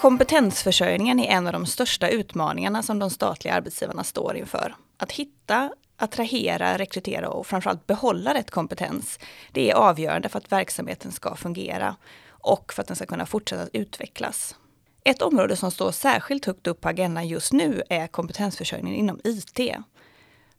[0.00, 4.74] Kompetensförsörjningen är en av de största utmaningarna som de statliga arbetsgivarna står inför.
[4.96, 9.18] Att hitta, attrahera, rekrytera och framförallt behålla rätt kompetens,
[9.52, 11.96] det är avgörande för att verksamheten ska fungera
[12.28, 14.56] och för att den ska kunna fortsätta att utvecklas.
[15.04, 19.60] Ett område som står särskilt högt upp på agendan just nu är kompetensförsörjningen inom IT.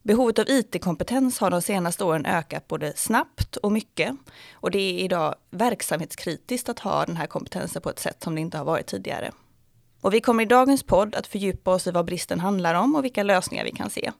[0.04, 4.16] Behovet av IT-kompetens har de senaste åren ökat både snabbt och mycket.
[4.54, 8.41] Och det är idag verksamhetskritiskt att ha den här kompetensen på ett sätt som det
[8.41, 9.31] inte har varit tidigare.
[10.02, 13.03] Och vi kommer i dagens podd att fördjupa oss i vad bristen handlar om och
[13.05, 14.11] vilka lösningar vi kan se.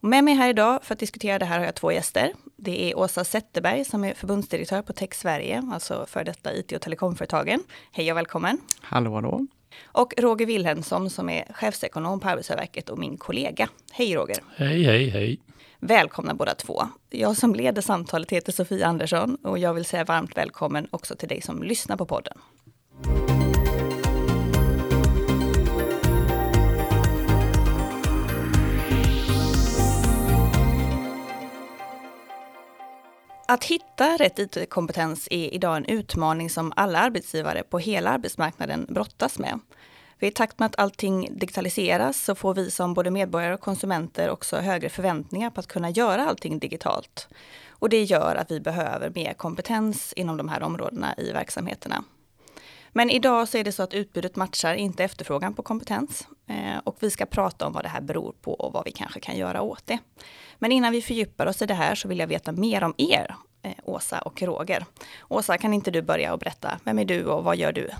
[0.00, 2.32] Och med mig här idag för att diskutera det här har jag två gäster.
[2.56, 6.80] Det är Åsa Zetterberg som är förbundsdirektör på Tech Sverige, alltså för detta IT och
[6.80, 7.60] telekomföretagen.
[7.92, 8.58] Hej och välkommen!
[8.80, 9.46] Hallå, hallå!
[9.84, 13.68] Och Roger Wilhelmsson som är chefsekonom på Arbetsgivarverket och min kollega.
[13.92, 14.36] Hej Roger!
[14.56, 15.40] Hej, hej, hej!
[15.80, 16.82] Välkomna båda två.
[17.10, 21.28] Jag som leder samtalet heter Sofie Andersson och jag vill säga varmt välkommen också till
[21.28, 22.38] dig som lyssnar på podden.
[33.46, 39.38] Att hitta rätt IT-kompetens är idag en utmaning som alla arbetsgivare på hela arbetsmarknaden brottas
[39.38, 39.60] med.
[40.18, 44.30] För I takt med att allting digitaliseras så får vi som både medborgare och konsumenter
[44.30, 47.28] också högre förväntningar på att kunna göra allting digitalt.
[47.68, 52.04] Och det gör att vi behöver mer kompetens inom de här områdena i verksamheterna.
[52.92, 56.28] Men idag så är det så att utbudet matchar inte efterfrågan på kompetens.
[56.52, 59.20] Eh, och vi ska prata om vad det här beror på och vad vi kanske
[59.20, 59.98] kan göra åt det.
[60.58, 63.34] Men innan vi fördjupar oss i det här så vill jag veta mer om er,
[63.62, 64.84] eh, Åsa och Roger.
[65.28, 67.90] Åsa, kan inte du börja och berätta, vem är du och vad gör du?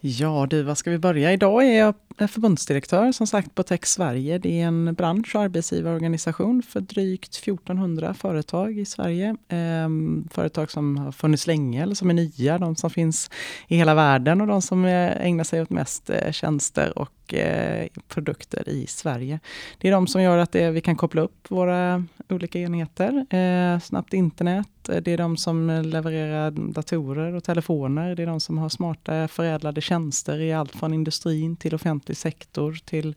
[0.00, 1.32] Ja du, var ska vi börja?
[1.32, 1.94] Idag är jag
[2.26, 4.38] förbundsdirektör som sagt på Tech Sverige.
[4.38, 9.36] Det är en bransch och arbetsgivarorganisation för drygt 1400 företag i Sverige.
[9.48, 13.30] Ehm, företag som har funnits länge eller som är nya, de som finns
[13.68, 18.68] i hela världen och de som ägnar sig åt mest eh, tjänster och eh, produkter
[18.68, 19.40] i Sverige.
[19.78, 23.80] Det är de som gör att det, vi kan koppla upp våra olika enheter, eh,
[23.80, 28.14] snabbt internet, det är de som levererar datorer och telefoner.
[28.14, 32.78] Det är de som har smarta förädlade tjänster i allt från industrin till offentlig sektor
[32.84, 33.14] till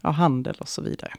[0.00, 1.12] ja, handel och så vidare.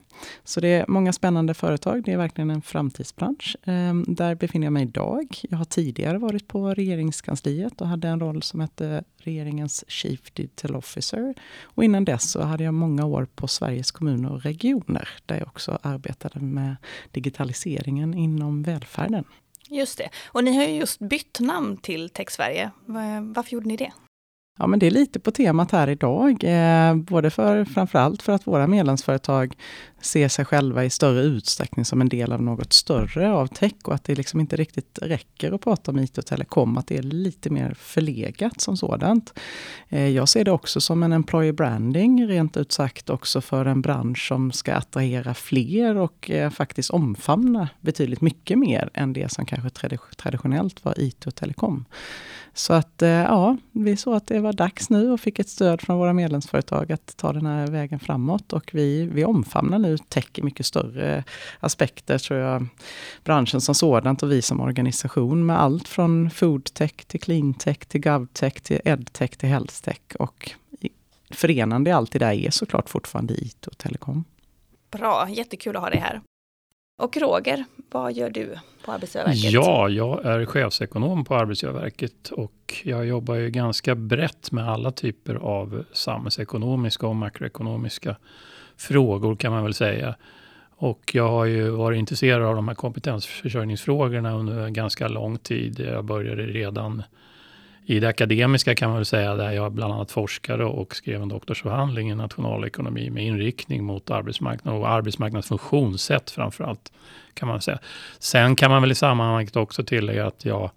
[0.43, 2.03] Så det är många spännande företag.
[2.03, 3.57] Det är verkligen en framtidsbransch.
[3.63, 5.39] Ehm, där befinner jag mig idag.
[5.49, 10.75] Jag har tidigare varit på regeringskansliet och hade en roll som hette regeringens Chief Digital
[10.75, 11.33] Officer.
[11.63, 15.47] Och innan dess så hade jag många år på Sveriges kommuner och regioner där jag
[15.47, 16.75] också arbetade med
[17.11, 19.23] digitaliseringen inom välfärden.
[19.69, 20.09] Just det.
[20.25, 22.71] Och ni har ju just bytt namn till Tech Sverige.
[23.35, 23.91] Varför gjorde ni det?
[24.59, 26.43] Ja, men det är lite på temat här idag.
[26.43, 29.55] Eh, både för framförallt för att våra medlemsföretag
[30.01, 33.93] ser sig själva i större utsträckning som en del av något större av tech och
[33.93, 37.03] att det liksom inte riktigt räcker att prata om IT och telekom, att det är
[37.03, 39.39] lite mer förlegat som sådant.
[39.89, 43.81] Eh, jag ser det också som en employer branding, rent ut sagt också för en
[43.81, 49.45] bransch som ska attrahera fler och eh, faktiskt omfamna betydligt mycket mer än det som
[49.45, 49.69] kanske
[50.17, 51.85] traditionellt var IT och telekom.
[52.53, 55.81] Så att eh, ja, vi såg att det var dags nu och fick ett stöd
[55.81, 60.29] från våra medlemsföretag att ta den här vägen framåt och vi, vi omfamnar nu tech
[60.33, 61.23] i mycket större
[61.59, 62.67] aspekter tror jag.
[63.23, 68.61] Branschen som sådant och vi som organisation med allt från foodtech till cleantech till govtech
[68.61, 70.51] till edtech till healthtech och
[71.31, 74.23] förenande i allt det där är såklart fortfarande IT och telekom.
[74.91, 76.21] Bra, jättekul att ha dig här.
[76.97, 78.55] Och Roger, vad gör du
[78.85, 79.51] på Arbetsgivarverket?
[79.51, 85.35] Ja, jag är chefsekonom på Arbetsgivarverket och jag jobbar ju ganska brett med alla typer
[85.35, 88.15] av samhällsekonomiska och makroekonomiska
[88.77, 90.15] frågor kan man väl säga.
[90.75, 95.79] Och jag har ju varit intresserad av de här kompetensförsörjningsfrågorna under ganska lång tid.
[95.79, 97.03] Jag började redan
[97.85, 101.29] i det akademiska kan man väl säga, där jag bland annat forskade och skrev en
[101.29, 106.91] doktorsavhandling i nationalekonomi med inriktning mot arbetsmarknad och arbetsmarknadsfunktionssätt framför allt.
[107.33, 107.79] Kan man säga.
[108.19, 110.71] Sen kan man väl i sammanhanget också tillägga att jag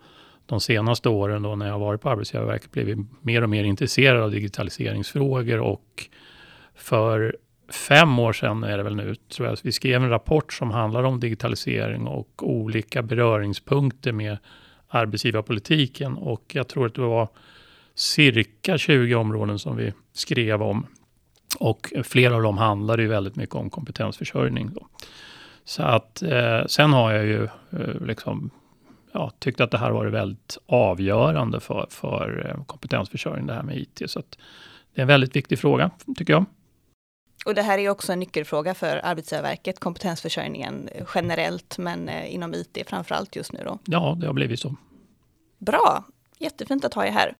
[0.46, 4.30] de senaste åren då när jag varit på Arbetsgivarverket blivit mer och mer intresserad av
[4.30, 6.08] digitaliseringsfrågor och
[6.74, 7.36] för
[7.88, 11.02] fem år sedan är det väl nu, tror jag, vi skrev en rapport som handlar
[11.02, 14.38] om digitalisering och olika beröringspunkter med
[14.96, 16.16] arbetsgivarpolitiken.
[16.16, 17.28] Och jag tror att det var
[17.94, 20.86] cirka 20 områden som vi skrev om.
[21.58, 24.70] Och flera av dem handlade ju väldigt mycket om kompetensförsörjning.
[24.74, 24.86] Då.
[25.64, 28.50] Så att eh, sen har jag ju eh, liksom
[29.12, 33.76] ja, tyckt att det här varit väldigt avgörande för, för eh, kompetensförsörjning, det här med
[33.76, 34.02] IT.
[34.06, 34.38] Så att
[34.94, 36.44] det är en väldigt viktig fråga, tycker jag.
[37.46, 42.78] Och det här är också en nyckelfråga för Arbetsgivarverket, kompetensförsörjningen generellt, men eh, inom IT
[42.86, 43.78] framför allt just nu då.
[43.84, 44.76] Ja, det har blivit så.
[45.58, 46.04] Bra,
[46.38, 47.34] jättefint att ha er här.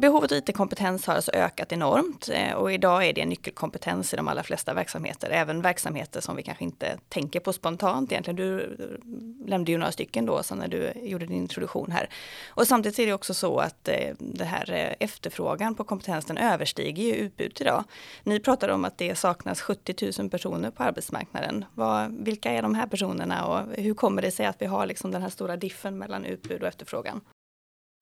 [0.00, 4.16] Behovet av IT-kompetens har alltså ökat enormt eh, och idag är det en nyckelkompetens i
[4.16, 8.36] de allra flesta verksamheter, även verksamheter som vi kanske inte tänker på spontant egentligen.
[8.36, 8.76] Du
[9.46, 12.08] nämnde ju några stycken då sen när du gjorde din introduktion här.
[12.48, 17.02] Och samtidigt är det också så att eh, det här eh, efterfrågan på kompetensen överstiger
[17.04, 17.84] ju utbudet idag.
[18.22, 21.64] Ni pratade om att det saknas 70 000 personer på arbetsmarknaden.
[21.74, 25.10] Vad, vilka är de här personerna och hur kommer det sig att vi har liksom
[25.10, 27.20] den här stora diffen mellan utbud och efterfrågan?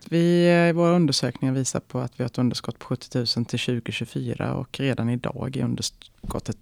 [0.06, 3.44] Vi, eh, våra undersökningar visar på att vi har ett underskott på 70 000 till
[3.44, 6.56] 2024 och redan idag är underskottet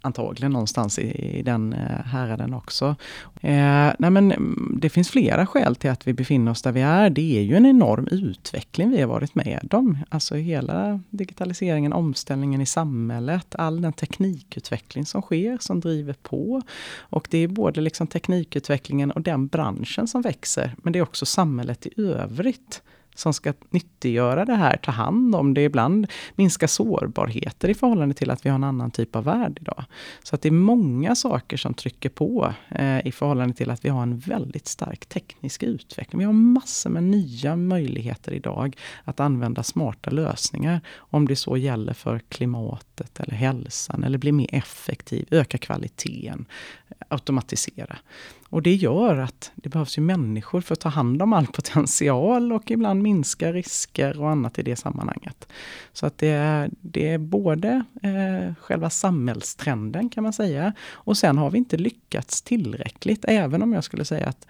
[0.00, 2.96] antagligen någonstans i, i den eh, häraden också.
[3.40, 6.80] Eh, nej men, mm, det finns flera skäl till att vi befinner oss där vi
[6.80, 7.10] är.
[7.10, 9.98] Det är ju en enorm utveckling vi har varit med om.
[10.08, 16.62] Alltså hela digitaliseringen, omställningen i samhället, all den teknikutveckling som sker, som driver på.
[16.98, 21.26] Och det är både liksom teknikutvecklingen och den branschen som växer, men det är också
[21.26, 22.82] samhället i övrigt
[23.18, 28.30] som ska nyttiggöra det här, ta hand om det, ibland minska sårbarheter i förhållande till
[28.30, 29.84] att vi har en annan typ av värld idag.
[30.22, 33.88] Så att det är många saker som trycker på eh, i förhållande till att vi
[33.88, 36.18] har en väldigt stark teknisk utveckling.
[36.18, 41.92] Vi har massor med nya möjligheter idag att använda smarta lösningar, om det så gäller
[41.92, 46.46] för klimatet eller hälsan, eller bli mer effektiv, öka kvaliteten,
[47.08, 47.98] automatisera.
[48.50, 52.52] Och det gör att det behövs ju människor för att ta hand om all potential
[52.52, 55.48] och ibland minska risker och annat i det sammanhanget.
[55.92, 61.38] Så att det är, det är både eh, själva samhällstrenden kan man säga och sen
[61.38, 64.46] har vi inte lyckats tillräckligt, även om jag skulle säga att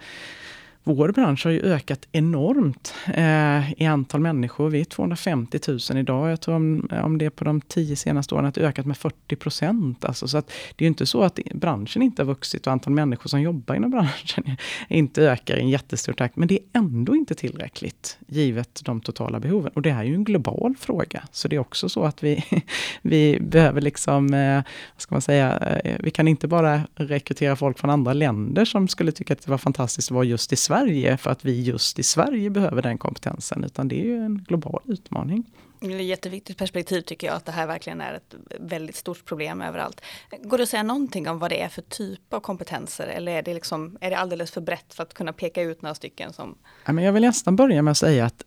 [0.93, 4.69] vår bransch har ju ökat enormt eh, i antal människor.
[4.69, 6.31] Vi är 250 000 idag.
[6.31, 9.35] Jag tror om, om det på de tio senaste åren att det ökat med 40
[9.35, 10.05] procent.
[10.05, 12.93] Alltså, så att det är ju inte så att branschen inte har vuxit och antal
[12.93, 14.57] människor som jobbar inom branschen
[14.87, 16.35] inte ökar i en jättestor takt.
[16.35, 19.71] Men det är ändå inte tillräckligt givet de totala behoven.
[19.75, 21.23] Och det här är ju en global fråga.
[21.31, 22.43] Så det är också så att vi,
[23.01, 24.55] vi behöver liksom, eh,
[24.95, 28.87] vad ska man säga, eh, vi kan inte bara rekrytera folk från andra länder som
[28.87, 30.78] skulle tycka att det var fantastiskt att vara just i Sverige
[31.17, 34.81] för att vi just i Sverige behöver den kompetensen, utan det är ju en global
[34.85, 35.43] utmaning.
[35.79, 39.25] Det är ett jätteviktigt perspektiv tycker jag, att det här verkligen är ett väldigt stort
[39.25, 40.01] problem överallt.
[40.43, 43.41] Går det att säga någonting om vad det är för typ av kompetenser eller är
[43.41, 46.33] det, liksom, är det alldeles för brett för att kunna peka ut några stycken?
[46.33, 46.57] Som...
[46.85, 48.43] Jag vill nästan börja med att säga att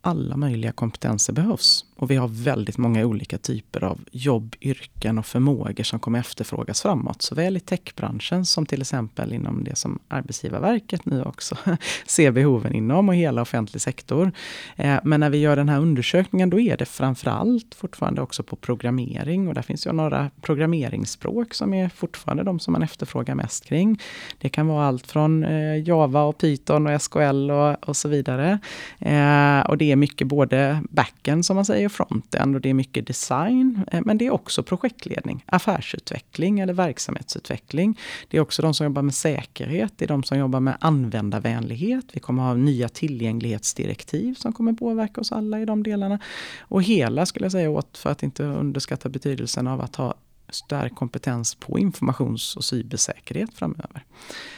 [0.00, 1.84] alla möjliga kompetenser behövs.
[2.02, 6.82] Och vi har väldigt många olika typer av jobb, yrken och förmågor som kommer efterfrågas
[6.82, 7.22] framåt.
[7.22, 11.56] Såväl i techbranschen som till exempel inom det som Arbetsgivarverket nu också
[12.06, 14.32] ser behoven inom och hela offentlig sektor.
[14.76, 18.56] Eh, men när vi gör den här undersökningen då är det framförallt fortfarande också på
[18.56, 23.64] programmering och där finns ju några programmeringsspråk som är fortfarande de som man efterfrågar mest
[23.64, 24.00] kring.
[24.38, 28.58] Det kan vara allt från eh, Java och Python och SQL och, och så vidare.
[28.98, 33.06] Eh, och det är mycket både backen som man säger, frontend och det är mycket
[33.06, 33.80] design.
[33.92, 37.98] Eh, men det är också projektledning, affärsutveckling eller verksamhetsutveckling.
[38.28, 42.04] Det är också de som jobbar med säkerhet, det är de som jobbar med användarvänlighet.
[42.12, 46.18] Vi kommer ha nya tillgänglighetsdirektiv som kommer påverka oss alla i de delarna.
[46.60, 50.14] Och hela, skulle jag säga, åt, för att inte underskatta betydelsen av att ha
[50.54, 54.04] stark kompetens på informations och cybersäkerhet framöver.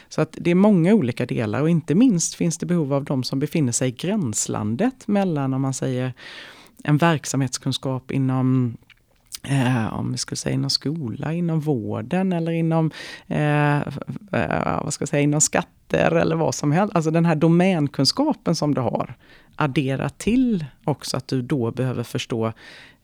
[0.08, 3.22] Så att det är många olika delar och inte minst finns det behov av de
[3.22, 6.12] som befinner sig i gränslandet mellan, om man säger,
[6.84, 8.76] en verksamhetskunskap inom
[9.48, 12.90] Eh, om vi skulle säga inom skola, inom vården eller inom,
[13.26, 13.76] eh,
[14.32, 16.96] eh, vad ska jag säga, inom skatter eller vad som helst.
[16.96, 19.14] Alltså den här domänkunskapen som du har
[19.56, 22.52] addera till också att du då behöver förstå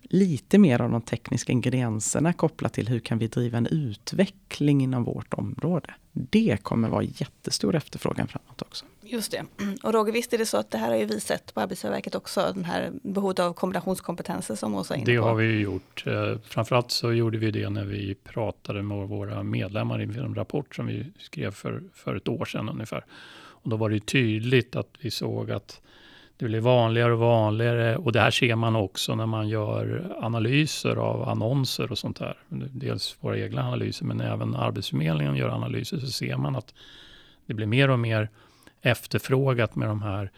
[0.02, 5.04] lite mer av de tekniska ingredienserna kopplat till hur kan vi driva en utveckling inom
[5.04, 5.94] vårt område.
[6.12, 8.84] Det kommer vara jättestor efterfrågan framåt också.
[9.10, 9.44] Just det.
[9.82, 12.14] Och Roger, visst är det så att det här har ju vi sett på Arbetsgivarverket
[12.14, 15.10] också, den här behovet av kombinationskompetenser som Åsa är inne på.
[15.10, 16.06] Det har vi ju gjort.
[16.06, 20.74] Eh, framförallt så gjorde vi det när vi pratade med våra medlemmar inför en rapport
[20.74, 23.04] som vi skrev för, för ett år sedan ungefär.
[23.62, 25.80] Och då var det tydligt att vi såg att
[26.36, 30.96] det blir vanligare och vanligare och det här ser man också när man gör analyser
[30.96, 32.38] av annonser och sånt där.
[32.72, 36.74] Dels våra egna analyser men även Arbetsförmedlingen gör analyser så ser man att
[37.46, 38.28] det blir mer och mer
[38.82, 40.30] efterfrågat med de här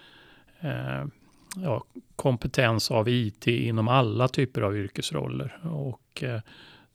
[0.61, 1.07] eh,
[1.57, 1.85] ja,
[2.17, 5.59] kompetens av IT inom alla typer av yrkesroller.
[5.65, 6.41] Och eh,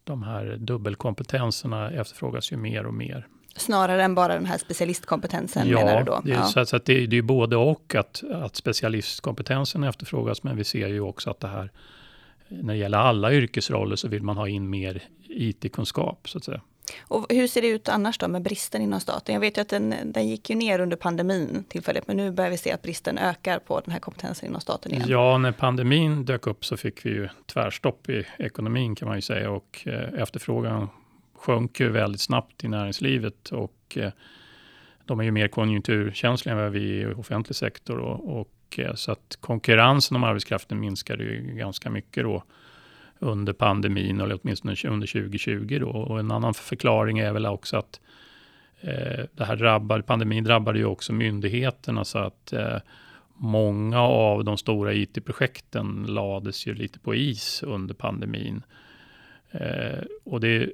[0.04, 3.28] de här dubbelkompetenserna efterfrågas ju mer och mer.
[3.56, 6.22] Snarare än bara den här specialistkompetensen ja, menar du då?
[6.24, 10.44] Det är, ja, så, så att det, det är både och att, att specialistkompetensen efterfrågas,
[10.44, 11.72] men vi ser ju också att det här
[12.50, 16.62] när det gäller alla yrkesroller så vill man ha in mer IT-kunskap så att säga.
[17.00, 19.34] Och hur ser det ut annars då med bristen inom staten?
[19.34, 22.52] Jag vet ju att den, den gick ju ner under pandemin tillfälligt, men nu börjar
[22.52, 25.06] vi se att bristen ökar på den här kompetensen inom staten igen.
[25.08, 29.22] Ja, när pandemin dök upp så fick vi ju tvärstopp i ekonomin kan man ju
[29.22, 30.90] säga och eh, efterfrågan
[31.36, 34.12] sjönk ju väldigt snabbt i näringslivet och eh,
[35.06, 38.94] de är ju mer konjunkturkänsliga än vad vi är i offentlig sektor och, och eh,
[38.94, 42.44] så att konkurrensen om arbetskraften minskade ju ganska mycket då
[43.20, 45.78] under pandemin, eller åtminstone under 2020.
[45.82, 45.90] Då.
[45.90, 48.00] Och en annan förklaring är väl också att
[48.82, 52.78] eh, det här drabbade, pandemin drabbade ju också myndigheterna så att eh,
[53.36, 58.64] många av de stora IT-projekten lades ju lite på is under pandemin.
[59.52, 60.70] Eh, och det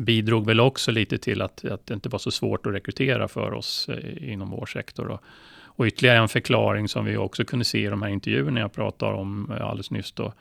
[0.00, 3.52] bidrog väl också lite till att, att det inte var så svårt att rekrytera för
[3.52, 5.08] oss eh, inom vår sektor.
[5.08, 5.20] Då.
[5.64, 9.14] och ytterligare en förklaring som vi också kunde se i de här intervjuerna jag pratade
[9.14, 10.32] om eh, alldeles nyss då,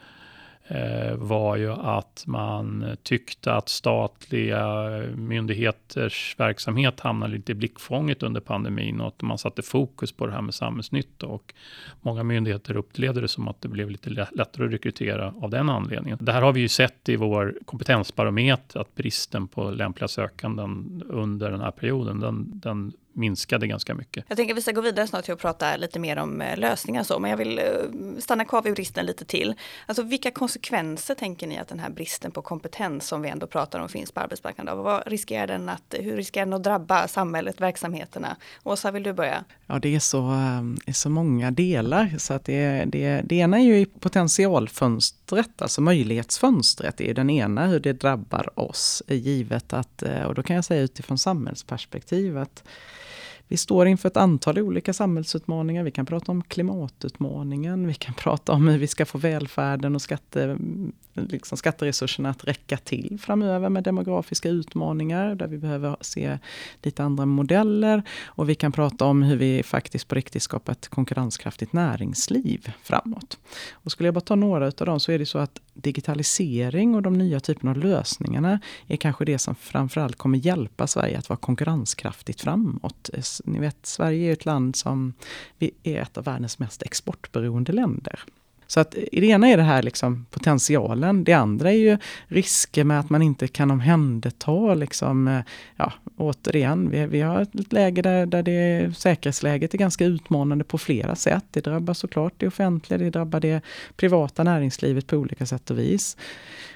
[0.70, 8.42] Eh, var ju att man tyckte att statliga myndigheters verksamhet hamnade lite i blickfånget under
[8.42, 11.54] pandemin och att man satte fokus på det här med samhällsnytta och
[12.02, 16.18] många myndigheter upplevde det som att det blev lite lättare att rekrytera av den anledningen.
[16.22, 21.52] Det här har vi ju sett i vår kompetensbarometer att bristen på lämpliga sökanden under
[21.52, 24.26] den här perioden, den, den minskade ganska mycket.
[24.28, 26.58] Jag tänker att vi ska gå vidare snart till att prata lite mer om eh,
[26.58, 27.66] lösningar så, men jag vill eh,
[28.20, 29.54] stanna kvar vid bristen lite till.
[29.86, 33.80] Alltså vilka konsekvenser tänker ni att den här bristen på kompetens som vi ändå pratar
[33.80, 34.78] om finns på arbetsmarknaden?
[34.78, 38.38] Vad riskerar den att, hur riskerar den att drabba samhället, verksamheterna?
[38.64, 39.44] Åsa, vill du börja?
[39.68, 40.32] Ja, det är så,
[40.86, 47.02] är så många delar så att det, det, det ena är ju potentialfönstret, alltså möjlighetsfönstret
[47.02, 50.82] är den ena hur det drabbar oss givet att, eh, och då kan jag säga
[50.82, 52.64] utifrån samhällsperspektiv att
[53.48, 55.84] vi står inför ett antal olika samhällsutmaningar.
[55.84, 60.02] Vi kan prata om klimatutmaningen, vi kan prata om hur vi ska få välfärden och
[60.02, 60.58] skatte,
[61.14, 66.40] liksom skatteresurserna att räcka till framöver med demografiska utmaningar där vi behöver se
[66.84, 68.04] lite andra modeller.
[68.26, 73.38] Och vi kan prata om hur vi faktiskt på riktigt skapar ett konkurrenskraftigt näringsliv framåt.
[73.72, 77.02] Och skulle jag bara ta några av dem så är det så att digitalisering och
[77.02, 81.40] de nya typerna av lösningarna är kanske det som framförallt kommer hjälpa Sverige att vara
[81.40, 83.10] konkurrenskraftigt framåt.
[83.46, 85.14] Ni vet, Sverige är ett land som
[85.60, 88.20] är ett av världens mest exportberoende länder.
[88.68, 91.24] Så att i det ena är det här liksom potentialen.
[91.24, 91.98] Det andra är ju
[92.28, 95.42] risker med att man inte kan omhänderta liksom, eh,
[95.76, 100.78] ja, återigen, vi, vi har ett läge där, där det, säkerhetsläget är ganska utmanande på
[100.78, 101.46] flera sätt.
[101.52, 103.62] Det drabbar såklart det offentliga, det drabbar det
[103.96, 106.18] privata näringslivet på olika sätt och vis.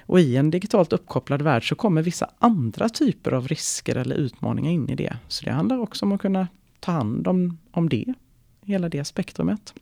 [0.06, 4.70] Och i en digitalt uppkopplad värld så kommer vissa andra typer av risker eller utmaningar
[4.70, 5.16] in i det.
[5.28, 6.48] Så det handlar också om att kunna
[6.80, 8.14] ta hand om, om det,
[8.64, 9.74] hela det spektrumet.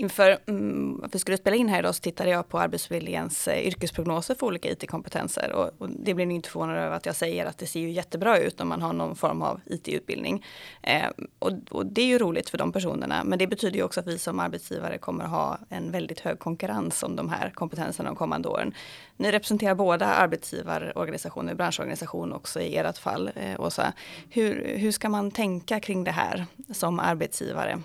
[0.00, 3.66] Inför mm, att vi skulle spela in här idag så tittade jag på Arbetsförmedlingens eh,
[3.66, 5.52] yrkesprognoser för olika IT-kompetenser.
[5.52, 7.90] Och, och, det blir ni inte förvånade över att jag säger att det ser ju
[7.90, 10.44] jättebra ut om man har någon form av IT-utbildning.
[10.82, 13.24] Eh, och, och, det är ju roligt för de personerna.
[13.24, 17.02] Men det betyder ju också att vi som arbetsgivare kommer ha en väldigt hög konkurrens
[17.02, 18.74] om de här kompetenserna de kommande åren.
[19.16, 23.92] Ni representerar båda arbetsgivarorganisationer, branschorganisation också i ert fall, eh, Åsa.
[24.30, 27.78] Hur, hur ska man tänka kring det här som arbetsgivare?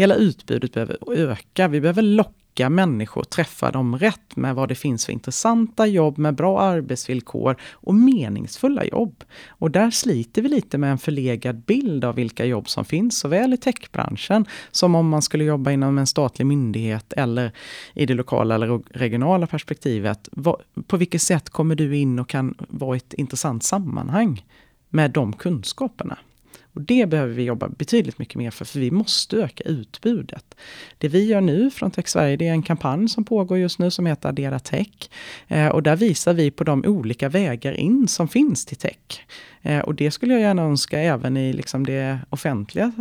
[0.00, 1.68] Hela utbudet behöver öka.
[1.68, 6.34] Vi behöver locka människor, träffa dem rätt med vad det finns för intressanta jobb med
[6.34, 9.24] bra arbetsvillkor och meningsfulla jobb.
[9.48, 13.54] Och där sliter vi lite med en förlegad bild av vilka jobb som finns, såväl
[13.54, 17.52] i techbranschen som om man skulle jobba inom en statlig myndighet eller
[17.94, 20.28] i det lokala eller regionala perspektivet.
[20.86, 24.44] På vilket sätt kommer du in och kan vara i ett intressant sammanhang
[24.88, 26.18] med de kunskaperna?
[26.72, 30.54] Och det behöver vi jobba betydligt mycket mer för, för vi måste öka utbudet.
[30.98, 33.90] Det vi gör nu från Tech Sverige, det är en kampanj som pågår just nu
[33.90, 35.10] som heter Addera Tech.
[35.48, 39.26] Eh, och där visar vi på de olika vägar in som finns till tech.
[39.62, 42.92] Eh, och det skulle jag gärna önska även i liksom det offentliga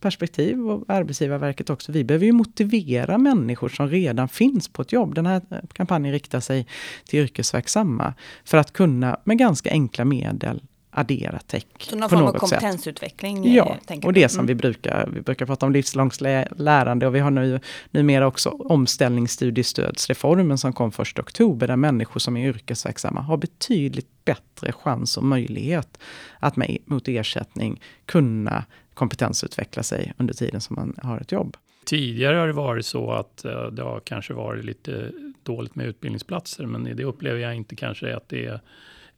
[0.00, 1.92] perspektiv och Arbetsgivarverket också.
[1.92, 5.14] Vi behöver ju motivera människor som redan finns på ett jobb.
[5.14, 6.66] Den här eh, kampanjen riktar sig
[7.04, 11.64] till yrkesverksamma för att kunna med ganska enkla medel addera tech.
[11.78, 13.36] Så någon form av kompetensutveckling?
[13.36, 13.52] Sätt.
[13.52, 14.46] Ja, och det som mm.
[14.46, 16.20] vi brukar, vi brukar prata om livslångt
[16.56, 22.36] lärande och vi har nu numera också omställningsstudiestödsreformen som kom första oktober där människor som
[22.36, 25.98] är yrkesverksamma har betydligt bättre chans och möjlighet
[26.38, 28.64] att med, mot ersättning kunna
[28.94, 31.56] kompetensutveckla sig under tiden som man har ett jobb.
[31.84, 36.66] Tidigare har det varit så att eh, det har kanske varit lite dåligt med utbildningsplatser,
[36.66, 38.60] men det upplever jag inte kanske att det är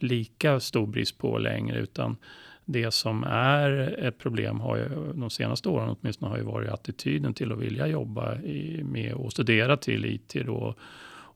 [0.03, 2.17] lika stor brist på längre, utan
[2.65, 7.35] det som är ett problem har ju de senaste åren åtminstone har ju varit attityden
[7.35, 10.75] till att vilja jobba i, med och studera till IT då.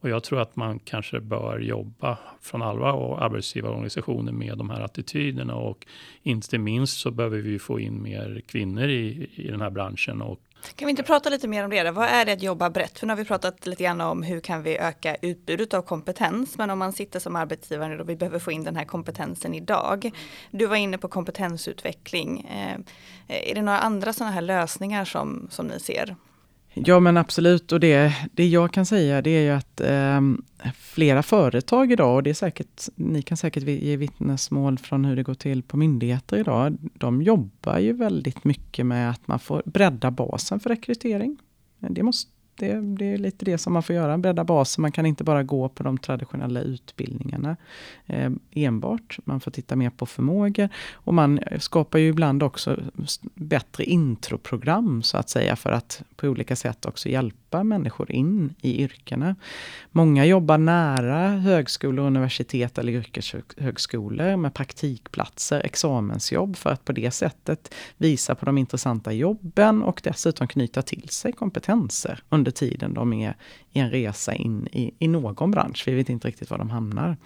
[0.05, 5.55] Och jag tror att man kanske bör jobba från alla arbetsgivarorganisationer med de här attityderna
[5.55, 5.87] och
[6.23, 10.41] inte minst så behöver vi få in mer kvinnor i, i den här branschen och
[10.75, 11.91] kan vi inte prata lite mer om det?
[11.91, 12.99] Vad är det att jobba brett?
[12.99, 16.59] För nu har vi pratat lite grann om hur kan vi öka utbudet av kompetens.
[16.59, 20.11] Men om man sitter som arbetsgivare och vi behöver få in den här kompetensen idag.
[20.51, 22.41] Du var inne på kompetensutveckling.
[22.41, 22.79] Eh,
[23.51, 26.17] är det några andra sådana här lösningar som, som ni ser?
[26.75, 30.21] Ja men absolut och det, det jag kan säga det är ju att eh,
[30.79, 35.23] flera företag idag, och det är säkert, ni kan säkert ge vittnesmål från hur det
[35.23, 36.77] går till på myndigheter idag.
[36.95, 41.39] De jobbar ju väldigt mycket med att man får bredda basen för rekrytering.
[41.79, 44.83] Det måste det, det, är lite det som man får göra, bredda basen.
[44.83, 47.57] Man kan inte bara gå på de traditionella utbildningarna
[48.07, 49.19] eh, enbart.
[49.25, 50.69] Man får titta mer på förmågor.
[50.93, 52.81] Och man skapar ju ibland också
[53.35, 58.83] bättre introprogram så att säga för att på olika sätt också hjälpa människor in i
[58.83, 59.37] yrkena.
[59.91, 67.75] Många jobbar nära högskolor, universitet eller yrkeshögskolor med praktikplatser, examensjobb för att på det sättet
[67.97, 73.37] visa på de intressanta jobben och dessutom knyta till sig kompetenser under tiden de är
[73.73, 75.85] i en resa in i, i någon bransch.
[75.87, 77.17] Vi vet inte riktigt var de hamnar.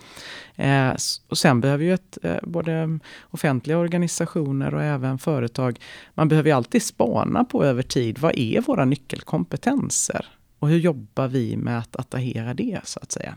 [0.57, 0.93] Eh,
[1.29, 2.99] och sen behöver ju ett, eh, både
[3.31, 5.79] offentliga organisationer och även företag,
[6.15, 10.27] man behöver ju alltid spana på över tid, vad är våra nyckelkompetenser?
[10.59, 13.35] Och hur jobbar vi med att attrahera det, så att säga?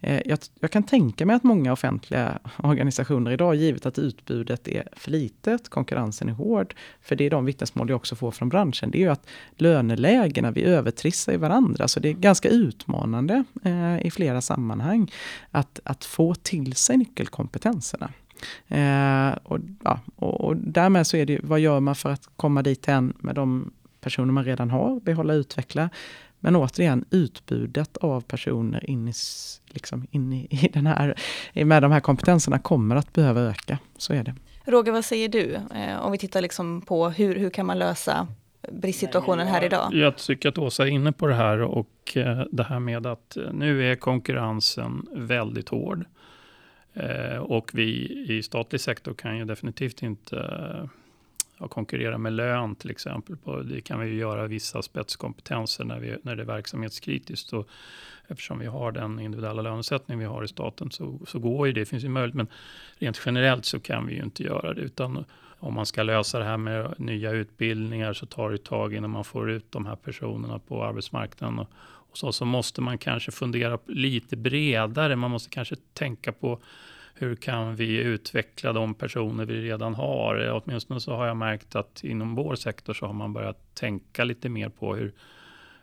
[0.00, 4.88] Eh, jag, jag, kan tänka mig att många offentliga organisationer idag, givet att utbudet är
[4.92, 8.90] för litet, konkurrensen är hård, för det är de vittnesmål jag också får från branschen,
[8.90, 14.06] det är ju att lönelägena, vi övertrissar i varandra, så det är ganska utmanande eh,
[14.06, 15.12] i flera sammanhang
[15.50, 18.10] att, att få till sig nyckelkompetenserna.
[18.68, 22.62] Eh, och, ja, och, och, därmed så är det, vad gör man för att komma
[22.62, 25.90] dit än med de personer man redan har, behålla och utveckla.
[26.40, 29.12] Men återigen, utbudet av personer in i,
[29.66, 31.14] liksom in i, i den här,
[31.64, 33.78] med de här kompetenserna kommer att behöva öka.
[33.96, 34.34] Så är det.
[34.64, 35.54] Roger, vad säger du?
[35.54, 38.28] Eh, om vi tittar liksom på hur, hur kan man lösa
[38.72, 39.94] bristsituationen här idag?
[39.94, 43.36] Jag tycker att Åsa är inne på det här och eh, det här med att
[43.36, 46.04] eh, nu är konkurrensen väldigt hård.
[47.40, 47.90] Och vi
[48.28, 50.36] i statlig sektor kan ju definitivt inte
[51.58, 53.36] att konkurrera med lön till exempel.
[53.36, 57.52] På, det kan vi ju göra vissa spetskompetenser när, vi, när det är verksamhetskritiskt.
[57.52, 57.68] Och
[58.28, 61.80] eftersom vi har den individuella lönesättning vi har i staten så, så går ju det,
[61.80, 62.34] det finns ju möjlighet.
[62.34, 62.48] Men
[62.98, 64.80] rent generellt så kan vi ju inte göra det.
[64.80, 65.24] Utan
[65.58, 69.10] om man ska lösa det här med nya utbildningar så tar det ett tag innan
[69.10, 71.58] man får ut de här personerna på arbetsmarknaden.
[71.58, 71.70] Och,
[72.10, 75.16] och så, så måste man kanske fundera lite bredare.
[75.16, 76.60] Man måste kanske tänka på
[77.18, 80.62] hur kan vi utveckla de personer vi redan har?
[80.64, 84.48] Åtminstone så har jag märkt att inom vår sektor så har man börjat tänka lite
[84.48, 85.12] mer på hur,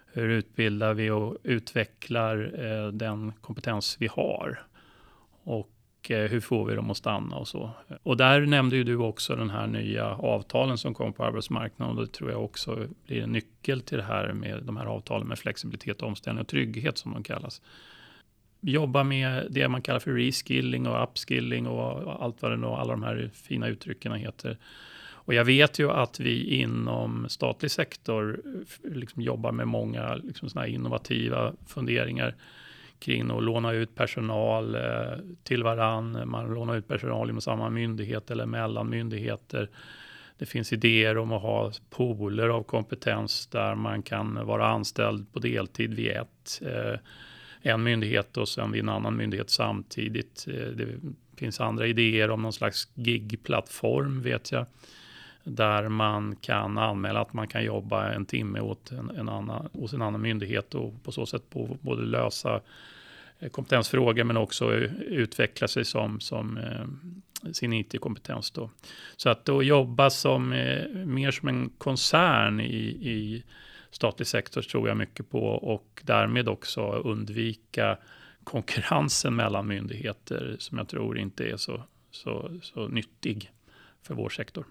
[0.06, 4.60] hur utbildar vi och utvecklar eh, den kompetens vi har?
[5.44, 5.72] Och
[6.10, 7.70] eh, hur får vi dem att stanna och så.
[8.04, 12.06] Och där nämnde ju du också den här nya avtalen som kom på arbetsmarknaden och
[12.06, 15.40] det tror jag också blir en nyckel till det här med de här avtalen med
[15.40, 17.62] flexibilitet, omställning och trygghet som de kallas
[18.66, 22.92] jobba med det man kallar för reskilling och upskilling och allt vad det nu alla
[22.92, 24.58] de här fina uttrycken heter.
[25.26, 30.50] Och jag vet ju att vi inom statlig sektor eh, liksom jobbar med många liksom
[30.50, 32.36] såna innovativa funderingar
[33.00, 36.22] kring att låna ut personal eh, till varann.
[36.26, 39.70] Man lånar ut personal inom samma myndighet eller mellan myndigheter.
[40.38, 45.40] Det finns idéer om att ha pooler av kompetens där man kan vara anställd på
[45.40, 46.62] deltid vid ett.
[46.62, 47.00] Eh,
[47.68, 50.46] en myndighet och sen vid en annan myndighet samtidigt.
[50.48, 50.88] Eh, det
[51.36, 54.66] finns andra idéer om någon slags gigplattform vet jag.
[55.44, 59.94] Där man kan anmäla att man kan jobba en timme åt en, en annan, hos
[59.94, 62.62] en annan myndighet och på så sätt på, både lösa
[63.40, 68.52] eh, kompetensfrågor men också utveckla sig som, som eh, sin IT-kompetens.
[68.52, 68.70] Då.
[69.16, 73.44] Så att då jobba som, eh, mer som en koncern i, i
[73.96, 77.98] statlig sektor tror jag mycket på och därmed också undvika
[78.44, 83.52] konkurrensen mellan myndigheter som jag tror inte är så, så, så nyttig
[84.02, 84.66] för vår sektor.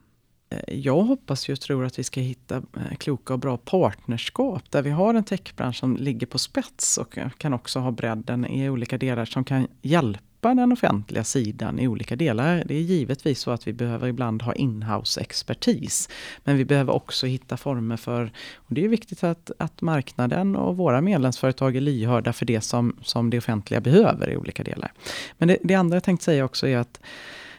[0.51, 4.71] Eh, jag hoppas ju och tror att vi ska hitta eh, kloka och bra partnerskap
[4.71, 8.47] där vi har en techbransch som ligger på spets och eh, kan också ha bredden
[8.47, 12.63] i olika delar som kan hjälpa hjälpa den offentliga sidan i olika delar.
[12.67, 16.09] Det är givetvis så att vi behöver ibland ha inhouse expertis.
[16.45, 20.77] Men vi behöver också hitta former för, och det är viktigt att, att marknaden och
[20.77, 24.93] våra medlemsföretag är lyhörda för det som, som det offentliga behöver i olika delar.
[25.39, 27.01] Men det, det andra jag tänkte säga också är att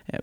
[0.05, 0.19] eh,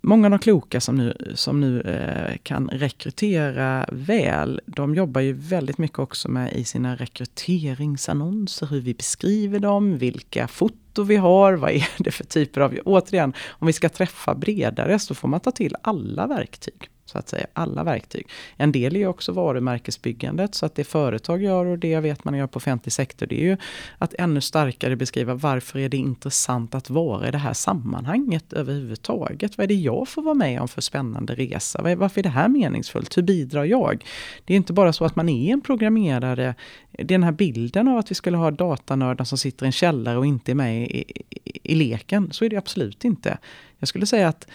[0.00, 5.32] många av de kloka som nu, som nu eh, kan rekrytera väl, de jobbar ju
[5.32, 11.16] väldigt mycket också med i sina rekryteringsannonser, hur vi beskriver dem, vilka foton foto vi
[11.16, 12.78] har, vad är det för typer av...
[12.84, 17.28] Återigen, om vi ska träffa bredare så får man ta till alla verktyg så att
[17.28, 18.28] säga, alla verktyg.
[18.56, 22.34] En del är också varumärkesbyggandet, så att det företag gör och det jag vet man
[22.34, 23.56] gör på offentlig sektor, det är ju
[23.98, 29.58] att ännu starkare beskriva varför är det intressant att vara i det här sammanhanget överhuvudtaget?
[29.58, 31.94] Vad är det jag får vara med om för spännande resa?
[31.96, 33.16] Varför är det här meningsfullt?
[33.16, 34.04] Hur bidrar jag?
[34.44, 36.54] Det är inte bara så att man är en programmerare.
[36.92, 40.26] Den här bilden av att vi skulle ha datanördar som sitter i en källare och
[40.26, 41.04] inte är med i,
[41.44, 43.38] i, i leken, så är det absolut inte.
[43.78, 44.48] Jag skulle säga att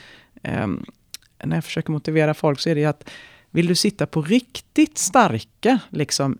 [0.63, 0.85] um,
[1.45, 3.09] när jag försöker motivera folk så är det att
[3.51, 6.37] vill du sitta på riktigt starka, liksom,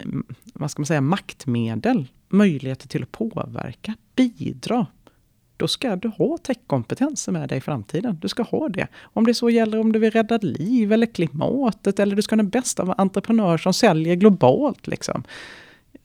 [0.53, 4.87] vad ska man säga, maktmedel, möjligheter till att påverka, bidra,
[5.57, 8.17] då ska du ha techkompetenser med dig i framtiden.
[8.21, 8.87] Du ska ha det.
[9.01, 12.37] Om det så gäller om du vill rädda liv eller klimatet eller du ska ha
[12.37, 14.87] den bästa entreprenör som säljer globalt.
[14.87, 15.23] Liksom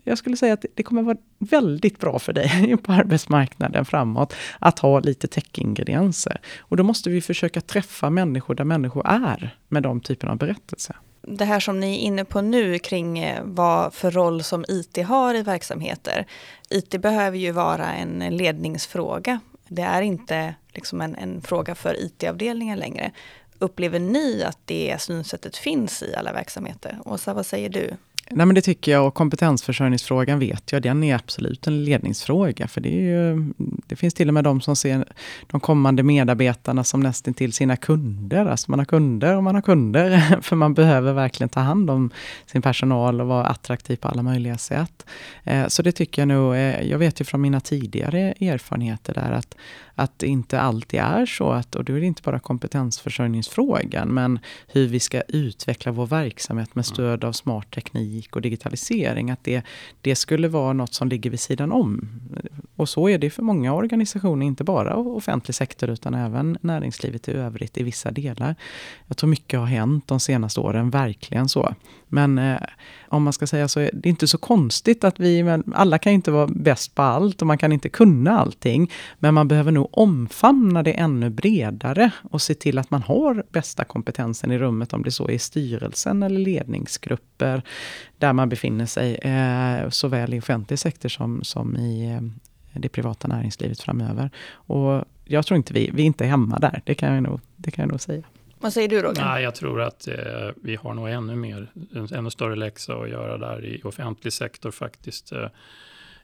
[0.08, 4.78] jag skulle säga att det kommer vara väldigt bra för dig på arbetsmarknaden framåt att
[4.78, 6.40] ha lite tech-ingredienser.
[6.58, 10.96] Och då måste vi försöka träffa människor där människor är med de typerna av berättelser.
[11.22, 15.06] Det här som ni är inne på nu kring eh, vad för roll som IT
[15.06, 16.26] har i verksamheter.
[16.70, 19.40] IT behöver ju vara en ledningsfråga.
[19.68, 23.12] Det är inte liksom en, en fråga för IT-avdelningen längre.
[23.58, 26.98] Upplever ni att det synsättet finns i alla verksamheter?
[27.04, 27.96] Åsa, vad säger du?
[28.30, 32.68] Nej men det tycker jag och kompetensförsörjningsfrågan vet jag, den är absolut en ledningsfråga.
[32.68, 33.52] För det, är ju,
[33.86, 35.04] det finns till och med de som ser
[35.46, 38.46] de kommande medarbetarna som nästan till sina kunder.
[38.46, 40.38] Alltså man har kunder och man har kunder.
[40.42, 42.10] För man behöver verkligen ta hand om
[42.46, 45.06] sin personal och vara attraktiv på alla möjliga sätt.
[45.44, 49.32] Eh, så det tycker jag nog, eh, jag vet ju från mina tidigare erfarenheter där
[49.32, 49.56] att
[49.98, 54.38] att det inte alltid är så att, och då är det inte bara kompetensförsörjningsfrågan, men
[54.66, 59.62] hur vi ska utveckla vår verksamhet med stöd av smart teknik och digitalisering, att det,
[60.00, 62.08] det skulle vara något som ligger vid sidan om.
[62.76, 67.32] Och så är det för många organisationer, inte bara offentlig sektor utan även näringslivet i
[67.32, 68.54] övrigt i vissa delar.
[69.06, 71.74] Jag tror mycket har hänt de senaste åren, verkligen så.
[72.08, 72.58] Men eh,
[73.08, 76.12] om man ska säga så är det inte så konstigt att vi, men alla kan
[76.12, 78.92] inte vara bäst på allt och man kan inte kunna allting.
[79.18, 83.84] Men man behöver nog omfamna det ännu bredare och se till att man har bästa
[83.84, 87.62] kompetensen i rummet, om det så är i styrelsen eller ledningsgrupper
[88.18, 92.20] där man befinner sig, eh, såväl i offentlig sektor som, som i eh,
[92.80, 94.30] det privata näringslivet framöver.
[94.50, 97.70] Och jag tror inte vi, vi är inte hemma där, det kan jag nog, det
[97.70, 98.22] kan jag nog säga.
[98.58, 99.24] Vad säger du Roger?
[99.24, 103.08] Nej, jag tror att eh, vi har nog ännu mer, en ännu större läxa att
[103.08, 105.32] göra där i offentlig sektor faktiskt.
[105.32, 105.48] Eh,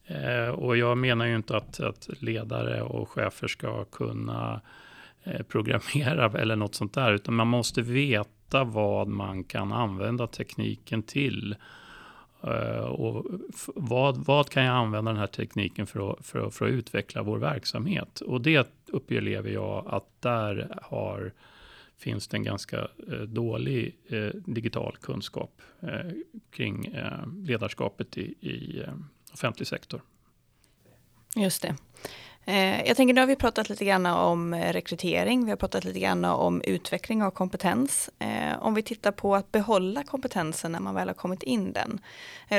[0.06, 4.60] eh och jag menar ju inte att, att ledare och chefer ska kunna
[5.24, 11.02] eh, programmera eller något sånt där, utan man måste veta vad man kan använda tekniken
[11.02, 11.56] till.
[12.42, 13.24] Eh, och
[13.74, 17.22] vad, vad kan jag använda den här tekniken för att, för, att, för att utveckla
[17.22, 18.20] vår verksamhet?
[18.20, 21.32] Och det upplever jag att där har
[22.02, 22.78] finns det en ganska
[23.12, 26.10] eh, dålig eh, digital kunskap eh,
[26.50, 28.94] kring eh, ledarskapet i, i eh,
[29.32, 30.02] offentlig sektor.
[31.36, 31.76] Just det.
[32.44, 35.84] Eh, jag tänker nu har vi pratat lite grann om eh, rekrytering, vi har pratat
[35.84, 38.10] lite grann om utveckling av kompetens.
[38.18, 42.00] Eh, om vi tittar på att behålla kompetensen när man väl har kommit in den,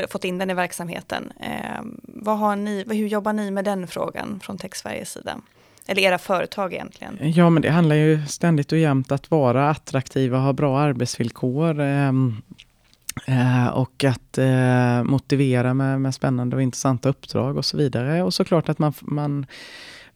[0.10, 1.32] fått in den i verksamheten.
[1.40, 5.42] Eh, vad har ni, hur jobbar ni med den frågan från Tech Sveriges sida?
[5.88, 7.18] Eller era företag egentligen?
[7.22, 11.80] Ja, men det handlar ju ständigt och jämt att vara attraktiva ha bra arbetsvillkor.
[11.80, 12.42] Ehm,
[13.28, 18.24] eh, och att eh, motivera med, med spännande och intressanta uppdrag och så vidare.
[18.24, 19.46] Och såklart att man, man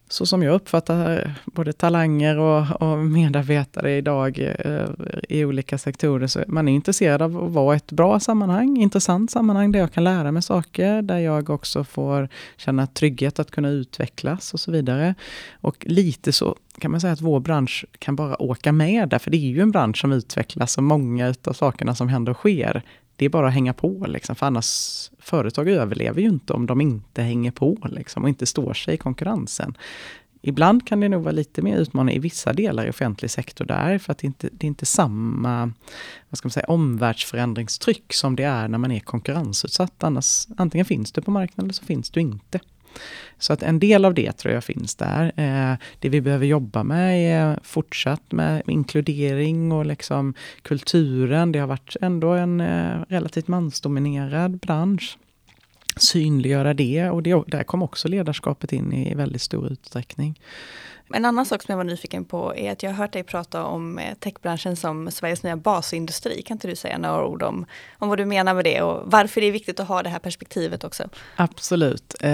[0.10, 4.88] så som jag uppfattar både talanger och, och medarbetare idag eh,
[5.30, 9.72] i olika sektorer, så man är intresserad av att vara ett bra sammanhang, intressant sammanhang
[9.72, 14.54] där jag kan lära mig saker, där jag också får känna trygghet att kunna utvecklas
[14.54, 15.15] och så vidare.
[15.62, 19.32] Och lite så kan man säga att vår bransch kan bara åka med där, för
[19.32, 22.84] det är ju en bransch som utvecklas och många av sakerna som händer och sker
[23.17, 26.82] det är bara att hänga på, liksom, för annars företag överlever ju inte om de
[26.82, 29.77] inte hänger på liksom, och inte står sig i konkurrensen.
[30.41, 33.97] Ibland kan det nog vara lite mer utmanande i vissa delar i offentlig sektor där,
[33.97, 35.71] för att det inte det är inte samma
[36.30, 40.03] vad ska man säga, omvärldsförändringstryck som det är när man är konkurrensutsatt.
[40.03, 42.60] Annars, antingen finns du på marknaden eller så finns du inte.
[43.38, 45.32] Så att en del av det tror jag finns där.
[45.36, 51.52] Eh, det vi behöver jobba med är fortsatt med inkludering och liksom kulturen.
[51.52, 55.18] Det har varit ändå en eh, relativt mansdominerad bransch.
[55.96, 60.40] Synliggöra det och det, där kom också ledarskapet in i väldigt stor utsträckning.
[61.13, 63.63] En annan sak som jag var nyfiken på är att jag har hört dig prata
[63.63, 66.41] om eh, techbranschen som Sveriges nya basindustri.
[66.41, 67.65] Kan inte du säga några ord om,
[67.98, 70.20] om vad du menar med det och varför det är viktigt att ha det här
[70.20, 71.04] perspektivet också?
[71.36, 72.15] Absolut.
[72.22, 72.32] Eh,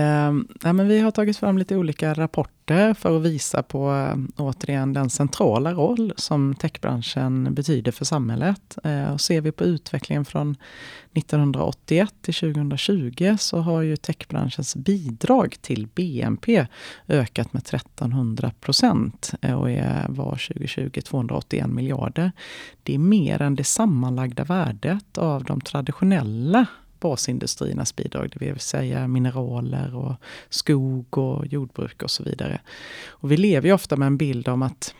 [0.63, 4.93] ja, men vi har tagit fram lite olika rapporter för att visa på eh, återigen
[4.93, 8.77] den centrala roll som techbranschen betyder för samhället.
[8.83, 10.55] Eh, och ser vi på utvecklingen från
[11.13, 16.67] 1981 till 2020 så har ju techbranschens bidrag till BNP
[17.07, 22.31] ökat med 1300 procent eh, och är, var 2020 281 miljarder.
[22.83, 26.65] Det är mer än det sammanlagda värdet av de traditionella
[26.99, 30.15] basindustriernas bidrag, det vill säga mineraler och
[30.49, 32.61] skog och jordbruk och så vidare.
[33.07, 34.95] Och vi lever ju ofta med en bild om att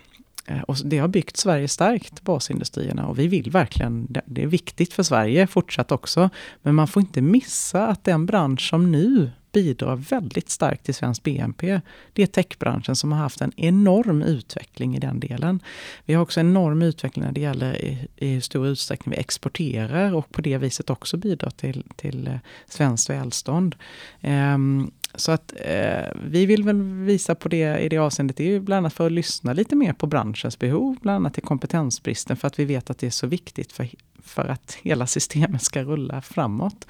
[0.45, 3.08] Eh, och det har byggt Sverige starkt, basindustrierna.
[3.08, 6.29] Och vi vill verkligen, det är viktigt för Sverige fortsatt också.
[6.62, 11.23] Men man får inte missa att den bransch som nu bidrar väldigt starkt till svensk
[11.23, 11.82] BNP,
[12.13, 15.60] det är techbranschen som har haft en enorm utveckling i den delen.
[16.06, 20.13] Vi har också enorm utveckling när det gäller i, i hur stor utsträckning vi exporterar
[20.13, 23.75] och på det viset också bidrar till, till eh, svenskt välstånd.
[24.21, 28.47] Um, så att eh, vi vill väl visa på det i det avseendet, det är
[28.47, 32.38] ju bland annat för att lyssna lite mer på branschens behov, bland annat till kompetensbristen,
[32.38, 33.89] för att vi vet att det är så viktigt för,
[34.23, 36.88] för att hela systemet ska rulla framåt.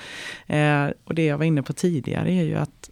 [0.48, 2.83] Eh, och det jag var inne på tidigare är ju att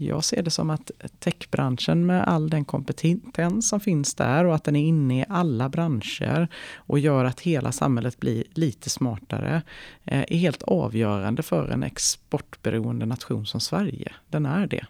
[0.00, 4.64] jag ser det som att techbranschen med all den kompetens som finns där och att
[4.64, 9.62] den är inne i alla branscher och gör att hela samhället blir lite smartare
[10.04, 14.12] eh, är helt avgörande för en exportberoende nation som Sverige.
[14.28, 14.86] Den är det.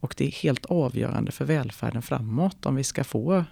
[0.00, 3.44] Och det är helt avgörande för välfärden framåt om vi ska få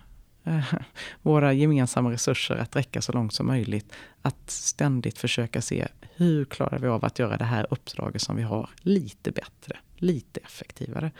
[0.44, 0.74] eh,
[1.22, 3.92] våra gemensamma resurser att räcka så långt som möjligt.
[4.22, 8.42] Att ständigt försöka se hur klarar vi av att göra det här uppdraget som vi
[8.42, 11.10] har lite bättre lite effektivare.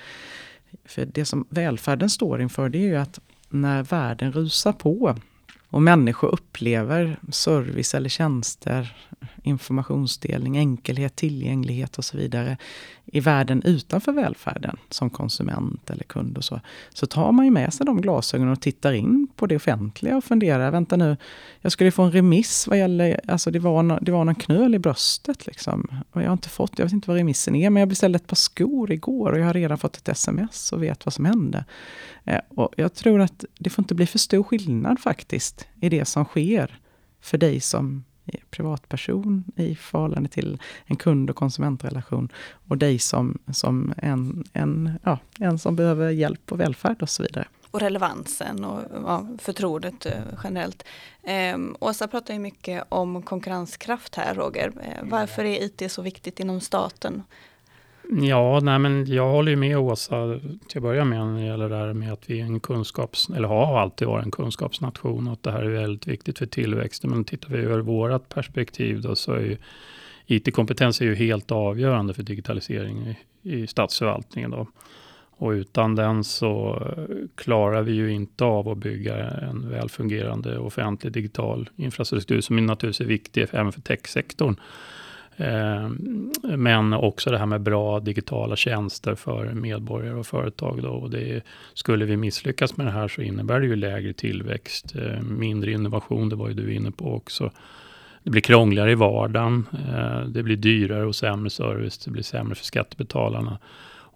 [0.84, 5.16] För det som välfärden står inför det är ju att när världen rusar på
[5.68, 8.96] och människor upplever service eller tjänster,
[9.46, 12.56] informationsdelning, enkelhet, tillgänglighet och så vidare
[13.04, 16.60] i världen utanför välfärden som konsument eller kund och så,
[16.94, 20.24] så tar man ju med sig de glasögonen och tittar in på det offentliga och
[20.24, 21.16] funderar, vänta nu,
[21.60, 24.74] jag skulle få en remiss vad gäller, alltså det var, no, det var någon knöl
[24.74, 25.88] i bröstet liksom.
[26.10, 28.26] Och jag har inte fått, jag vet inte vad remissen är, men jag beställde ett
[28.26, 31.64] par skor igår och jag har redan fått ett sms och vet vad som hände.
[32.24, 36.04] Eh, och jag tror att det får inte bli för stor skillnad faktiskt i det
[36.04, 36.80] som sker
[37.20, 38.04] för dig som
[38.50, 42.28] privatperson i förhållande till en kund och konsumentrelation
[42.68, 47.22] och dig som, som en, en, ja, en som behöver hjälp och välfärd och så
[47.22, 47.46] vidare.
[47.70, 50.12] Och relevansen och ja, förtroendet eh,
[50.44, 50.84] generellt.
[51.22, 54.72] Eh, Åsa pratar ju mycket om konkurrenskraft här Roger.
[54.82, 57.22] Eh, varför är IT så viktigt inom staten?
[58.10, 61.68] Ja, nej men jag håller ju med Åsa till att börja med när det gäller
[61.68, 65.32] det här med att vi är en kunskaps, eller har alltid varit en kunskapsnation och
[65.32, 67.10] att det här är väldigt viktigt för tillväxten.
[67.10, 69.56] Men tittar vi ur vårt perspektiv då så är ju
[70.26, 74.50] IT-kompetens är ju helt avgörande för digitalisering i, i statsförvaltningen.
[74.50, 74.66] Då.
[75.38, 76.82] Och utan den så
[77.34, 83.08] klarar vi ju inte av att bygga en välfungerande offentlig digital infrastruktur som naturligtvis är
[83.08, 84.56] viktig även för techsektorn.
[85.36, 85.88] Eh,
[86.56, 90.82] men också det här med bra digitala tjänster för medborgare och företag.
[90.82, 90.88] Då.
[90.88, 91.42] Och det,
[91.74, 96.28] skulle vi misslyckas med det här så innebär det ju lägre tillväxt, eh, mindre innovation,
[96.28, 97.50] det var ju du inne på också.
[98.22, 102.54] Det blir krångligare i vardagen, eh, det blir dyrare och sämre service, det blir sämre
[102.54, 103.58] för skattebetalarna.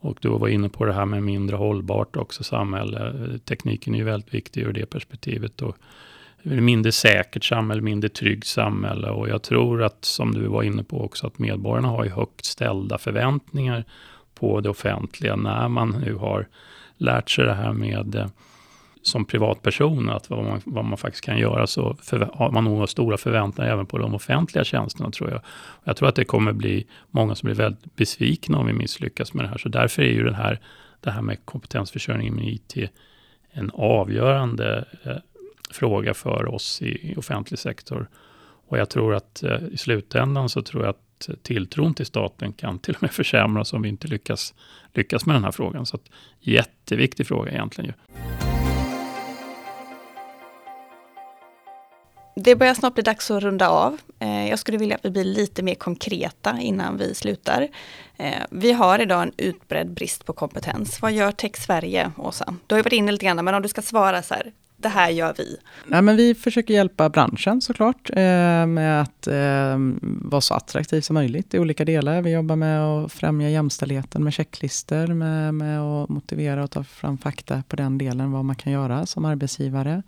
[0.03, 3.15] Och du var inne på det här med mindre hållbart också samhälle.
[3.45, 5.63] Tekniken är ju väldigt viktig ur det perspektivet.
[5.63, 5.77] Och
[6.43, 9.11] mindre säkert samhälle, mindre tryggt samhälle.
[9.11, 12.45] Och jag tror att, som du var inne på också, att medborgarna har ju högt
[12.45, 13.85] ställda förväntningar
[14.35, 16.49] på det offentliga när man nu har
[16.97, 18.27] lärt sig det här med eh,
[19.03, 22.89] som privatperson, att vad man, vad man faktiskt kan göra, så för, har man nog
[22.89, 25.41] stora förväntningar även på de offentliga tjänsterna, tror jag.
[25.85, 29.45] Jag tror att det kommer bli många som blir väldigt besvikna om vi misslyckas med
[29.45, 29.59] det här.
[29.59, 30.61] Så därför är ju den här,
[31.01, 32.91] det här med kompetensförsörjning med IT
[33.53, 35.17] en avgörande eh,
[35.71, 38.09] fråga för oss i offentlig sektor.
[38.69, 42.79] Och jag tror att eh, i slutändan så tror jag att tilltron till staten kan
[42.79, 44.55] till och med försämras om vi inte lyckas,
[44.95, 45.87] lyckas med den här frågan.
[45.87, 46.03] Så att,
[46.41, 48.17] jätteviktig fråga egentligen ju.
[52.35, 53.99] Det börjar snart bli dags att runda av.
[54.19, 57.69] Eh, jag skulle vilja att vi blir lite mer konkreta innan vi slutar.
[58.17, 61.03] Eh, vi har idag en utbredd brist på kompetens.
[61.03, 62.55] Vad gör Tech Sverige, Åsa?
[62.67, 64.89] Du har ju varit inne lite grann, men om du ska svara så här, det
[64.89, 65.57] här gör vi?
[65.87, 71.15] Nej, men vi försöker hjälpa branschen såklart eh, med att eh, vara så attraktiv som
[71.15, 72.23] möjligt i olika delar.
[72.23, 77.19] Vi jobbar med att främja jämställdheten med checklister, med, med att motivera och ta fram
[77.19, 80.03] fakta på den delen, vad man kan göra som arbetsgivare.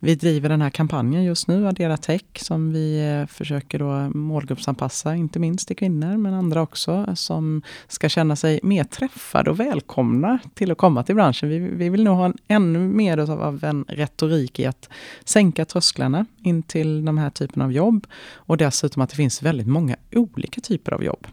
[0.00, 5.14] Vi driver den här kampanjen just nu, Addera Tech, som vi eh, försöker då målgruppsanpassa,
[5.14, 10.38] inte minst till kvinnor, men andra också, som ska känna sig mer träffade och välkomna
[10.54, 11.48] till att komma till branschen.
[11.48, 14.88] Vi, vi vill nog ha en, ännu mer av en retorik i att
[15.24, 18.06] sänka trösklarna in till de här typerna av jobb.
[18.34, 21.26] Och dessutom att det finns väldigt många olika typer av jobb.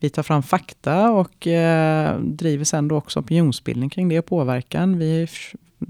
[0.00, 4.98] Vi tar fram fakta och eh, driver sen då också opinionsbildning kring det och påverkan.
[4.98, 5.28] Vi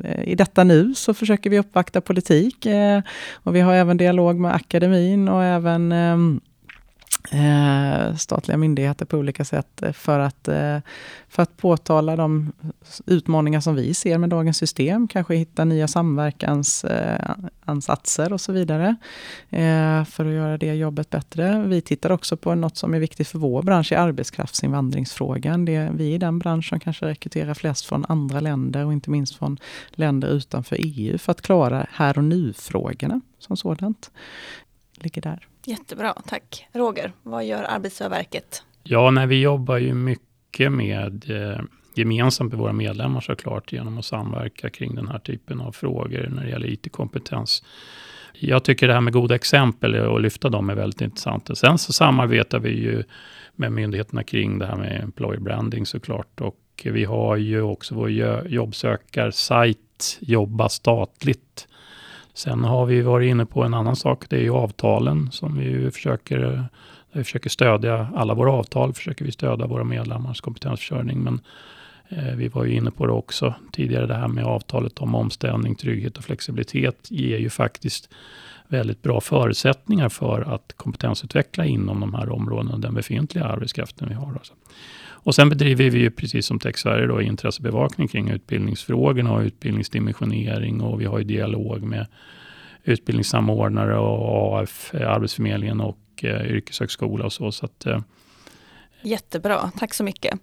[0.04, 4.36] eh, i detta nu så försöker vi uppvakta politik eh, och vi har även dialog
[4.36, 6.16] med akademin och även eh,
[7.30, 10.78] Eh, statliga myndigheter på olika sätt eh, för att, eh,
[11.28, 12.52] för att påtala de
[13.06, 15.08] utmaningar som vi ser med dagens system.
[15.08, 18.96] Kanske hitta nya samverkansansatser eh, och så vidare.
[19.50, 21.64] Eh, för att göra det jobbet bättre.
[21.66, 25.64] Vi tittar också på något som är viktigt för vår bransch, i arbetskraftsinvandringsfrågan.
[25.64, 29.36] Det, vi är den bransch som kanske rekryterar flest från andra länder och inte minst
[29.36, 29.58] från
[29.90, 34.10] länder utanför EU för att klara här och nu-frågorna som sådant.
[34.94, 35.48] Ligger där.
[35.64, 36.66] Jättebra, tack.
[36.72, 38.62] Roger, vad gör Arbetsgivarverket?
[38.82, 41.60] Ja, nej, vi jobbar ju mycket med eh,
[41.94, 46.44] gemensamt med våra medlemmar såklart genom att samverka kring den här typen av frågor när
[46.44, 47.62] det gäller IT-kompetens.
[48.34, 51.58] Jag tycker det här med goda exempel och lyfta dem är väldigt intressant.
[51.58, 53.04] Sen så samarbetar vi ju
[53.54, 56.40] med myndigheterna kring det här med employer branding såklart.
[56.40, 58.10] Och vi har ju också vår
[58.46, 59.78] jobbsökarsajt
[60.20, 61.68] Jobba statligt
[62.38, 65.90] Sen har vi varit inne på en annan sak, det är ju avtalen som vi
[65.90, 66.64] försöker,
[67.12, 68.08] vi försöker stödja.
[68.14, 71.18] Alla våra avtal försöker vi stödja våra medlemmars kompetensförsörjning.
[71.22, 71.40] Men
[72.08, 75.74] eh, vi var ju inne på det också tidigare, det här med avtalet om omställning,
[75.74, 78.08] trygghet och flexibilitet ger ju faktiskt
[78.68, 84.40] väldigt bra förutsättningar för att kompetensutveckla inom de här områdena, den befintliga arbetskraften vi har.
[85.22, 90.80] Och sen bedriver vi ju precis som Tech Sverige då, intressebevakning kring utbildningsfrågorna och utbildningsdimensionering
[90.80, 92.06] och vi har ju dialog med
[92.84, 97.52] utbildningssamordnare och AF, Arbetsförmedlingen och eh, yrkeshögskola och så.
[97.52, 98.00] så att, eh.
[99.02, 100.40] Jättebra, tack så mycket.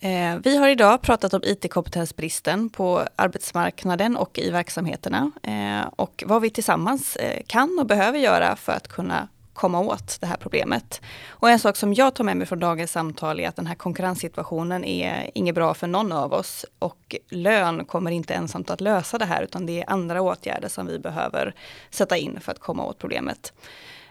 [0.00, 6.42] Eh, vi har idag pratat om IT-kompetensbristen på arbetsmarknaden och i verksamheterna eh, och vad
[6.42, 11.00] vi tillsammans eh, kan och behöver göra för att kunna komma åt det här problemet.
[11.28, 13.74] Och en sak som jag tar med mig från dagens samtal är att den här
[13.74, 16.66] konkurrenssituationen är inget bra för någon av oss.
[16.78, 20.86] Och lön kommer inte ensamt att lösa det här, utan det är andra åtgärder som
[20.86, 21.54] vi behöver
[21.90, 23.52] sätta in för att komma åt problemet.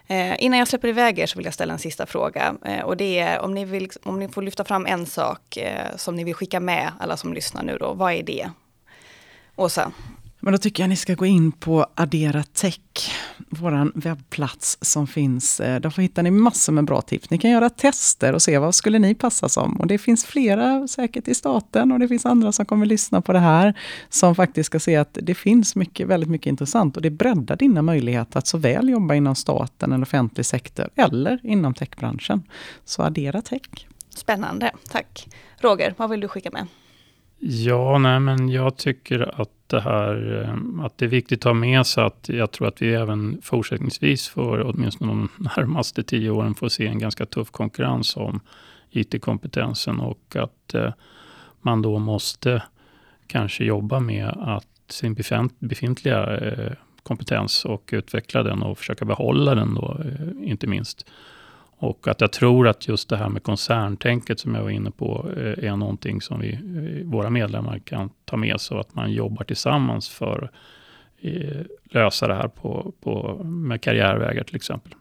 [0.08, 2.55] Eh, innan jag släpper iväg er så vill jag ställa en sista fråga.
[2.65, 5.95] Eh, och det är om ni, vill, om ni får lyfta fram en sak eh,
[5.95, 8.49] som ni vill skicka med alla som lyssnar nu då, vad är det?
[9.55, 9.91] Åsa?
[10.39, 12.80] Men då tycker jag ni ska gå in på Addera Tech,
[13.50, 15.60] vår webbplats som finns.
[15.60, 17.30] Eh, där hittar ni massor med bra tips.
[17.30, 19.74] Ni kan göra tester och se vad skulle ni passa som.
[19.74, 23.34] Och det finns flera säkert i staten och det finns andra som kommer lyssna på
[23.34, 23.80] det här.
[24.10, 27.82] Som faktiskt ska se att det finns mycket, väldigt mycket intressant och det breddar dina
[27.82, 32.43] möjligheter att såväl jobba inom staten eller offentlig sektor eller inom techbranschen.
[32.86, 33.88] Så Addera Tech.
[34.10, 35.28] Spännande, tack.
[35.58, 36.67] Roger, vad vill du skicka med?
[37.47, 41.53] Ja, nej, men jag tycker att det här eh, att det är viktigt att ha
[41.53, 46.55] med sig att jag tror att vi även fortsättningsvis för åtminstone de närmaste tio åren
[46.55, 48.39] får se en ganska tuff konkurrens om
[48.91, 50.93] IT-kompetensen och att eh,
[51.62, 52.63] man då måste
[53.27, 55.15] kanske jobba med att sin
[55.60, 56.71] befintliga eh,
[57.03, 59.99] kompetens och utveckla den och försöka behålla den då,
[60.41, 61.05] inte minst.
[61.77, 65.29] Och att jag tror att just det här med koncerntänket som jag var inne på
[65.38, 69.11] eh, är någonting som vi, eh, våra medlemmar kan ta med sig och att man
[69.11, 70.51] jobbar tillsammans för att
[71.25, 74.93] eh, lösa det här på, på, med karriärvägar till exempel.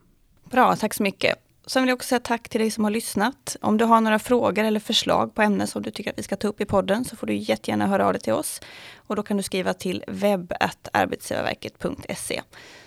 [0.50, 1.34] Bra, tack så mycket.
[1.66, 3.56] Sen vill jag också säga tack till dig som har lyssnat.
[3.60, 6.36] Om du har några frågor eller förslag på ämnen som du tycker att vi ska
[6.36, 8.60] ta upp i podden så får du jättegärna höra av dig till oss.
[8.96, 12.42] Och då kan du skriva till webb.arbetsgivarverket.se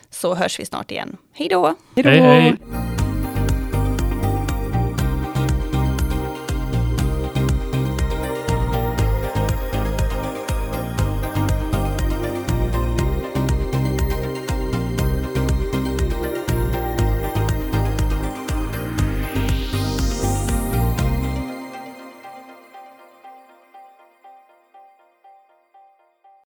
[0.10, 1.18] så hörs vi snart igen.
[1.34, 1.76] Hej då!
[1.96, 2.58] Hej, hej.